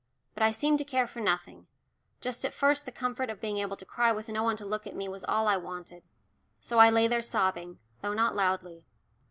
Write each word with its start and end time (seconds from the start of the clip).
But 0.33 0.41
I 0.41 0.49
seemed 0.51 0.79
to 0.79 0.83
care 0.83 1.05
for 1.05 1.19
nothing 1.19 1.67
just 2.21 2.43
at 2.43 2.55
first 2.55 2.87
the 2.87 2.91
comfort 2.91 3.29
of 3.29 3.39
being 3.39 3.57
able 3.59 3.75
to 3.77 3.85
cry 3.85 4.11
with 4.11 4.29
no 4.29 4.41
one 4.41 4.57
to 4.57 4.65
look 4.65 4.87
at 4.87 4.95
me 4.95 5.07
was 5.07 5.23
all 5.23 5.47
I 5.47 5.57
wanted. 5.57 6.01
So 6.59 6.79
I 6.79 6.89
lay 6.89 7.07
there 7.07 7.21
sobbing, 7.21 7.77
though 8.01 8.13
not 8.15 8.35
loudly. 8.35 8.83